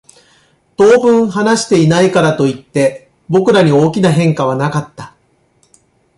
[0.77, 5.13] 当分話していないからといって、僕らに大きな変化はなかった。